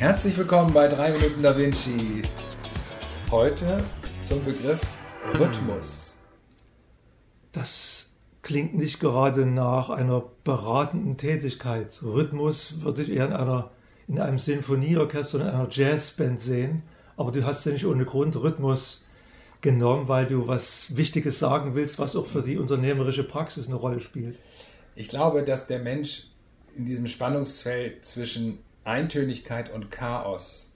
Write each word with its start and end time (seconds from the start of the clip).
Herzlich 0.00 0.34
willkommen 0.38 0.72
bei 0.72 0.88
3 0.88 1.10
Minuten 1.10 1.42
Da 1.42 1.54
Vinci. 1.54 2.22
Heute 3.30 3.84
zum 4.22 4.42
Begriff 4.46 4.80
Rhythmus. 5.38 6.14
Das 7.52 8.08
klingt 8.40 8.74
nicht 8.74 8.98
gerade 8.98 9.44
nach 9.44 9.90
einer 9.90 10.24
beratenden 10.42 11.18
Tätigkeit. 11.18 12.00
Rhythmus 12.02 12.80
würde 12.80 13.02
ich 13.02 13.10
eher 13.10 13.26
in, 13.26 13.34
einer, 13.34 13.72
in 14.08 14.18
einem 14.18 14.38
Sinfonieorchester 14.38 15.36
oder 15.36 15.52
einer 15.52 15.68
Jazzband 15.70 16.40
sehen. 16.40 16.82
Aber 17.18 17.30
du 17.30 17.44
hast 17.44 17.66
ja 17.66 17.72
nicht 17.72 17.84
ohne 17.84 18.06
Grund 18.06 18.36
Rhythmus 18.36 19.04
genommen, 19.60 20.08
weil 20.08 20.24
du 20.24 20.48
was 20.48 20.96
Wichtiges 20.96 21.38
sagen 21.38 21.74
willst, 21.74 21.98
was 21.98 22.16
auch 22.16 22.24
für 22.24 22.40
die 22.40 22.56
unternehmerische 22.56 23.24
Praxis 23.24 23.66
eine 23.66 23.76
Rolle 23.76 24.00
spielt. 24.00 24.38
Ich 24.96 25.10
glaube, 25.10 25.44
dass 25.44 25.66
der 25.66 25.80
Mensch 25.80 26.28
in 26.74 26.86
diesem 26.86 27.06
Spannungsfeld 27.06 28.02
zwischen 28.06 28.60
Eintönigkeit 28.84 29.70
und 29.70 29.90
Chaos 29.90 30.70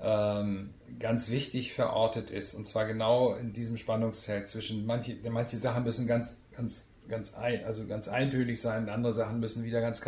ähm, 0.00 0.70
ganz 0.98 1.30
wichtig 1.30 1.72
verortet 1.72 2.30
ist. 2.30 2.54
Und 2.54 2.66
zwar 2.66 2.86
genau 2.86 3.34
in 3.34 3.52
diesem 3.52 3.76
Spannungsfeld 3.76 4.48
zwischen 4.48 4.86
manche, 4.86 5.16
manche 5.30 5.56
Sachen 5.58 5.84
müssen 5.84 6.06
ganz, 6.06 6.38
ganz, 6.52 6.88
ganz 7.08 7.34
ein, 7.34 7.64
also 7.64 7.86
ganz 7.86 8.08
eintönig 8.08 8.60
sein, 8.60 8.88
andere 8.88 9.14
Sachen 9.14 9.40
müssen 9.40 9.64
wieder 9.64 9.80
ganz 9.80 10.02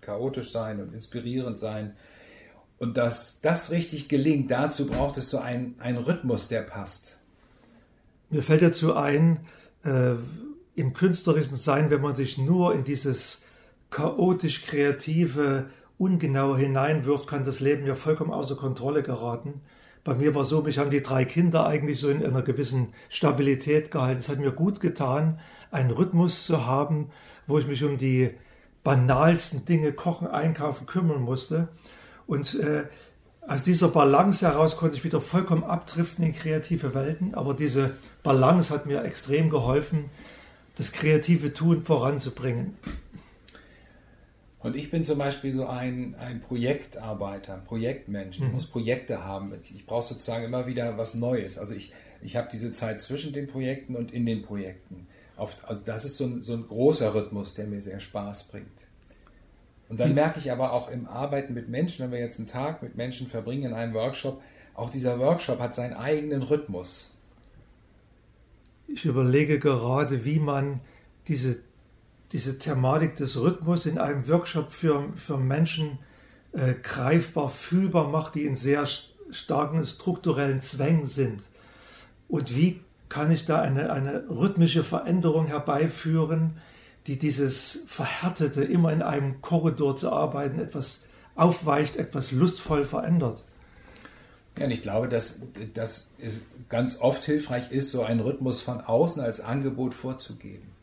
chaotisch 0.00 0.50
sein 0.50 0.80
und 0.80 0.92
inspirierend 0.92 1.58
sein. 1.58 1.96
Und 2.78 2.96
dass 2.96 3.40
das 3.40 3.70
richtig 3.70 4.08
gelingt, 4.08 4.50
dazu 4.50 4.86
braucht 4.86 5.16
es 5.16 5.30
so 5.30 5.38
einen, 5.38 5.76
einen 5.78 5.98
Rhythmus, 5.98 6.48
der 6.48 6.62
passt. 6.62 7.20
Mir 8.30 8.42
fällt 8.42 8.62
dazu 8.62 8.94
ein, 8.94 9.46
äh, 9.84 10.14
im 10.74 10.92
künstlerischen 10.92 11.56
Sein, 11.56 11.90
wenn 11.90 12.00
man 12.00 12.16
sich 12.16 12.36
nur 12.36 12.74
in 12.74 12.84
dieses 12.84 13.44
chaotisch 13.90 14.62
kreative 14.62 15.66
ungenau 16.04 16.54
hineinwirft, 16.54 17.26
kann 17.26 17.44
das 17.44 17.60
Leben 17.60 17.86
ja 17.86 17.94
vollkommen 17.94 18.32
außer 18.32 18.56
Kontrolle 18.56 19.02
geraten. 19.02 19.62
Bei 20.04 20.14
mir 20.14 20.34
war 20.34 20.44
so, 20.44 20.60
mich 20.60 20.78
haben 20.78 20.90
die 20.90 21.02
drei 21.02 21.24
Kinder 21.24 21.66
eigentlich 21.66 21.98
so 21.98 22.10
in 22.10 22.22
einer 22.22 22.42
gewissen 22.42 22.92
Stabilität 23.08 23.90
gehalten. 23.90 24.20
Es 24.20 24.28
hat 24.28 24.38
mir 24.38 24.52
gut 24.52 24.80
getan, 24.80 25.38
einen 25.70 25.90
Rhythmus 25.90 26.44
zu 26.44 26.66
haben, 26.66 27.10
wo 27.46 27.58
ich 27.58 27.66
mich 27.66 27.82
um 27.84 27.96
die 27.96 28.30
banalsten 28.82 29.64
Dinge, 29.64 29.92
Kochen, 29.92 30.26
Einkaufen 30.26 30.86
kümmern 30.86 31.22
musste. 31.22 31.68
Und 32.26 32.54
äh, 32.60 32.84
aus 33.48 33.62
dieser 33.62 33.88
Balance 33.88 34.46
heraus 34.46 34.76
konnte 34.76 34.96
ich 34.96 35.04
wieder 35.04 35.22
vollkommen 35.22 35.64
abdriften 35.64 36.22
in 36.22 36.34
kreative 36.34 36.94
Welten. 36.94 37.34
Aber 37.34 37.54
diese 37.54 37.92
Balance 38.22 38.74
hat 38.74 38.84
mir 38.84 39.04
extrem 39.04 39.48
geholfen, 39.48 40.10
das 40.76 40.92
kreative 40.92 41.54
Tun 41.54 41.82
voranzubringen. 41.82 42.76
Und 44.64 44.76
ich 44.76 44.90
bin 44.90 45.04
zum 45.04 45.18
Beispiel 45.18 45.52
so 45.52 45.66
ein, 45.66 46.14
ein 46.14 46.40
Projektarbeiter, 46.40 47.58
Projektmensch. 47.66 48.38
Ich 48.38 48.42
mhm. 48.42 48.52
muss 48.52 48.64
Projekte 48.64 49.22
haben. 49.22 49.52
Ich 49.60 49.84
brauche 49.84 50.02
sozusagen 50.02 50.46
immer 50.46 50.66
wieder 50.66 50.96
was 50.96 51.14
Neues. 51.14 51.58
Also 51.58 51.74
ich, 51.74 51.92
ich 52.22 52.34
habe 52.34 52.48
diese 52.50 52.72
Zeit 52.72 53.02
zwischen 53.02 53.34
den 53.34 53.46
Projekten 53.46 53.94
und 53.94 54.10
in 54.10 54.24
den 54.24 54.40
Projekten. 54.40 55.06
Auf, 55.36 55.54
also 55.68 55.82
das 55.84 56.06
ist 56.06 56.16
so 56.16 56.24
ein, 56.24 56.40
so 56.40 56.54
ein 56.54 56.66
großer 56.66 57.14
Rhythmus, 57.14 57.52
der 57.52 57.66
mir 57.66 57.82
sehr 57.82 58.00
Spaß 58.00 58.44
bringt. 58.44 58.86
Und 59.90 60.00
dann 60.00 60.14
merke 60.14 60.38
ich 60.38 60.50
aber 60.50 60.72
auch 60.72 60.90
im 60.90 61.06
Arbeiten 61.08 61.52
mit 61.52 61.68
Menschen, 61.68 62.02
wenn 62.02 62.12
wir 62.12 62.18
jetzt 62.18 62.38
einen 62.38 62.48
Tag 62.48 62.82
mit 62.82 62.96
Menschen 62.96 63.26
verbringen 63.26 63.64
in 63.64 63.74
einem 63.74 63.92
Workshop, 63.92 64.40
auch 64.72 64.88
dieser 64.88 65.18
Workshop 65.18 65.60
hat 65.60 65.74
seinen 65.74 65.92
eigenen 65.92 66.42
Rhythmus. 66.42 67.12
Ich 68.88 69.04
überlege 69.04 69.58
gerade, 69.58 70.24
wie 70.24 70.38
man 70.38 70.80
diese 71.28 71.58
diese 72.34 72.58
Thematik 72.58 73.14
des 73.14 73.40
Rhythmus 73.40 73.86
in 73.86 73.96
einem 73.96 74.28
Workshop 74.28 74.72
für, 74.72 75.08
für 75.14 75.38
Menschen 75.38 76.00
äh, 76.52 76.74
greifbar, 76.82 77.48
fühlbar 77.48 78.08
macht, 78.08 78.34
die 78.34 78.44
in 78.44 78.56
sehr 78.56 78.88
starken 79.30 79.86
strukturellen 79.86 80.60
Zwängen 80.60 81.06
sind. 81.06 81.44
Und 82.26 82.56
wie 82.56 82.80
kann 83.08 83.30
ich 83.30 83.44
da 83.44 83.62
eine, 83.62 83.92
eine 83.92 84.28
rhythmische 84.28 84.82
Veränderung 84.82 85.46
herbeiführen, 85.46 86.58
die 87.06 87.20
dieses 87.20 87.84
Verhärtete, 87.86 88.64
immer 88.64 88.92
in 88.92 89.02
einem 89.02 89.40
Korridor 89.40 89.94
zu 89.94 90.10
arbeiten, 90.10 90.58
etwas 90.58 91.04
aufweicht, 91.36 91.94
etwas 91.94 92.32
lustvoll 92.32 92.84
verändert? 92.84 93.44
Ja, 94.58 94.64
und 94.64 94.72
ich 94.72 94.82
glaube, 94.82 95.08
dass 95.08 95.38
das 95.74 96.08
ganz 96.68 97.00
oft 97.00 97.22
hilfreich 97.22 97.70
ist, 97.70 97.92
so 97.92 98.02
einen 98.02 98.18
Rhythmus 98.18 98.60
von 98.60 98.80
außen 98.80 99.22
als 99.22 99.40
Angebot 99.40 99.94
vorzugeben. 99.94 100.73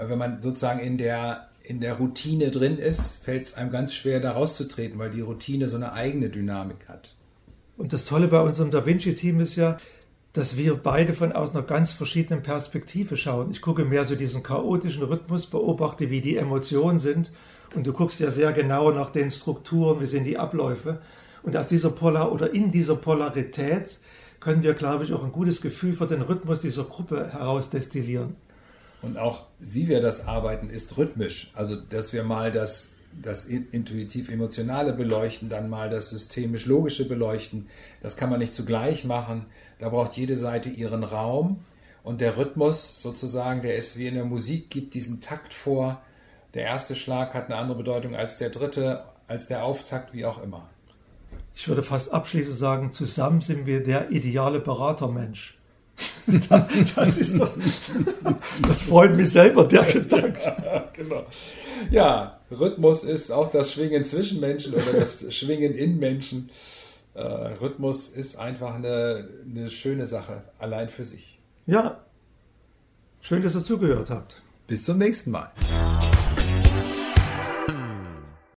Weil 0.00 0.08
wenn 0.08 0.18
man 0.18 0.40
sozusagen 0.40 0.80
in 0.80 0.96
der, 0.96 1.48
in 1.62 1.80
der 1.80 1.98
Routine 1.98 2.50
drin 2.50 2.78
ist, 2.78 3.22
fällt 3.22 3.42
es 3.42 3.54
einem 3.54 3.70
ganz 3.70 3.92
schwer, 3.92 4.18
da 4.18 4.32
rauszutreten, 4.32 4.98
weil 4.98 5.10
die 5.10 5.20
Routine 5.20 5.68
so 5.68 5.76
eine 5.76 5.92
eigene 5.92 6.30
Dynamik 6.30 6.88
hat. 6.88 7.16
Und 7.76 7.92
das 7.92 8.06
Tolle 8.06 8.28
bei 8.28 8.40
unserem 8.40 8.70
Da 8.70 8.86
Vinci-Team 8.86 9.40
ist 9.40 9.56
ja, 9.56 9.76
dass 10.32 10.56
wir 10.56 10.76
beide 10.76 11.12
von 11.12 11.32
aus 11.32 11.50
einer 11.50 11.64
ganz 11.64 11.92
verschiedenen 11.92 12.42
Perspektive 12.42 13.18
schauen. 13.18 13.50
Ich 13.50 13.60
gucke 13.60 13.84
mehr 13.84 14.06
so 14.06 14.14
diesen 14.14 14.42
chaotischen 14.42 15.02
Rhythmus, 15.02 15.46
beobachte, 15.46 16.08
wie 16.08 16.22
die 16.22 16.38
Emotionen 16.38 16.98
sind. 16.98 17.30
Und 17.74 17.86
du 17.86 17.92
guckst 17.92 18.20
ja 18.20 18.30
sehr 18.30 18.54
genau 18.54 18.92
nach 18.92 19.10
den 19.10 19.30
Strukturen, 19.30 20.00
wie 20.00 20.06
sind 20.06 20.24
die 20.24 20.38
Abläufe. 20.38 21.02
Und 21.42 21.58
aus 21.58 21.66
dieser 21.66 21.90
Polar 21.90 22.32
oder 22.32 22.54
in 22.54 22.70
dieser 22.70 22.96
Polarität 22.96 23.98
können 24.40 24.62
wir, 24.62 24.72
glaube 24.72 25.04
ich, 25.04 25.12
auch 25.12 25.24
ein 25.24 25.32
gutes 25.32 25.60
Gefühl 25.60 25.92
für 25.92 26.06
den 26.06 26.22
Rhythmus 26.22 26.60
dieser 26.60 26.84
Gruppe 26.84 27.30
herausdestillieren. 27.32 28.36
Und 29.02 29.16
auch 29.16 29.46
wie 29.58 29.88
wir 29.88 30.00
das 30.00 30.26
arbeiten, 30.26 30.70
ist 30.70 30.96
rhythmisch. 30.98 31.50
Also, 31.54 31.76
dass 31.76 32.12
wir 32.12 32.22
mal 32.22 32.52
das, 32.52 32.92
das 33.22 33.46
intuitiv-emotionale 33.46 34.92
beleuchten, 34.92 35.48
dann 35.48 35.70
mal 35.70 35.88
das 35.88 36.10
systemisch-logische 36.10 37.08
beleuchten. 37.08 37.68
Das 38.02 38.16
kann 38.16 38.30
man 38.30 38.40
nicht 38.40 38.54
zugleich 38.54 39.04
machen. 39.04 39.46
Da 39.78 39.88
braucht 39.88 40.16
jede 40.16 40.36
Seite 40.36 40.68
ihren 40.68 41.04
Raum. 41.04 41.64
Und 42.02 42.20
der 42.20 42.36
Rhythmus 42.36 43.02
sozusagen, 43.02 43.62
der 43.62 43.76
ist 43.76 43.96
wie 43.96 44.06
in 44.06 44.14
der 44.14 44.24
Musik, 44.24 44.70
gibt 44.70 44.94
diesen 44.94 45.20
Takt 45.20 45.54
vor. 45.54 46.02
Der 46.54 46.64
erste 46.64 46.94
Schlag 46.94 47.34
hat 47.34 47.46
eine 47.46 47.56
andere 47.56 47.78
Bedeutung 47.78 48.14
als 48.14 48.38
der 48.38 48.50
dritte, 48.50 49.04
als 49.28 49.48
der 49.48 49.64
Auftakt, 49.64 50.12
wie 50.12 50.24
auch 50.24 50.42
immer. 50.42 50.68
Ich 51.54 51.68
würde 51.68 51.82
fast 51.82 52.12
abschließend 52.12 52.56
sagen, 52.56 52.92
zusammen 52.92 53.40
sind 53.40 53.66
wir 53.66 53.82
der 53.82 54.10
ideale 54.10 54.60
Beratermensch. 54.60 55.59
das 56.96 57.16
ist 57.16 57.38
doch, 57.38 57.50
das 58.66 58.82
freut 58.82 59.14
mich 59.16 59.30
selber, 59.30 59.64
der 59.64 59.84
Gedanke. 59.84 60.88
genau. 60.92 61.26
Ja, 61.90 62.40
Rhythmus 62.50 63.04
ist 63.04 63.30
auch 63.30 63.50
das 63.50 63.72
Schwingen 63.72 64.04
zwischen 64.04 64.40
Menschen 64.40 64.74
oder 64.74 64.92
das 64.92 65.32
Schwingen 65.34 65.74
in 65.74 65.98
Menschen. 65.98 66.50
Äh, 67.14 67.22
Rhythmus 67.22 68.08
ist 68.10 68.38
einfach 68.38 68.74
eine, 68.74 69.28
eine 69.44 69.68
schöne 69.68 70.06
Sache, 70.06 70.42
allein 70.58 70.88
für 70.88 71.04
sich. 71.04 71.38
Ja, 71.66 72.00
schön, 73.20 73.42
dass 73.42 73.54
ihr 73.54 73.64
zugehört 73.64 74.10
habt. 74.10 74.42
Bis 74.66 74.84
zum 74.84 74.98
nächsten 74.98 75.32
Mal. 75.32 75.50